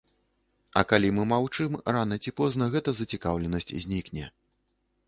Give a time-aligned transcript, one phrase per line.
[0.79, 4.25] А калі мы маўчым, рана ці позна гэта зацікаўленасць знікне.